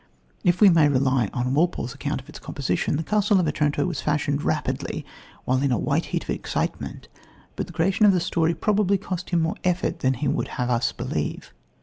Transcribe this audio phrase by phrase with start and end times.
[0.43, 4.01] If we may rely on Walpole's account of its composition, The Castle of Otranto was
[4.01, 5.05] fashioned rapidly
[5.47, 7.07] in a white heat of excitement,
[7.55, 10.71] but the creation of the story probably cost him more effort than he would have
[10.71, 11.53] us believe.